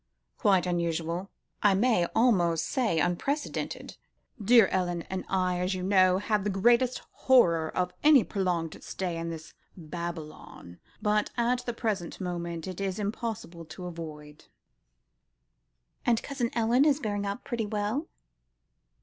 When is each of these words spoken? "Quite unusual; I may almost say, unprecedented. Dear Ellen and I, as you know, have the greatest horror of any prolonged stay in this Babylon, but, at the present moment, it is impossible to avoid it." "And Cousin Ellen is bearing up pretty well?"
"Quite 0.39 0.65
unusual; 0.65 1.29
I 1.61 1.75
may 1.75 2.07
almost 2.15 2.65
say, 2.65 2.97
unprecedented. 2.99 3.97
Dear 4.43 4.67
Ellen 4.69 5.03
and 5.11 5.25
I, 5.29 5.59
as 5.59 5.75
you 5.75 5.83
know, 5.83 6.17
have 6.17 6.43
the 6.43 6.49
greatest 6.49 7.03
horror 7.11 7.69
of 7.77 7.93
any 8.03 8.23
prolonged 8.23 8.83
stay 8.83 9.15
in 9.15 9.29
this 9.29 9.53
Babylon, 9.77 10.79
but, 11.03 11.29
at 11.37 11.63
the 11.67 11.73
present 11.73 12.19
moment, 12.19 12.65
it 12.67 12.81
is 12.81 12.97
impossible 12.97 13.63
to 13.65 13.85
avoid 13.85 14.39
it." 14.39 14.49
"And 16.03 16.23
Cousin 16.23 16.49
Ellen 16.55 16.83
is 16.83 16.99
bearing 16.99 17.27
up 17.27 17.43
pretty 17.43 17.67
well?" 17.67 18.07